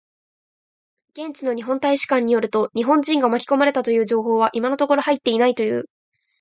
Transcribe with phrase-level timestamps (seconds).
[1.15, 5.83] 現地の日本大使館によると、日本人が巻き込まれたという情報は今のところ入っていないという。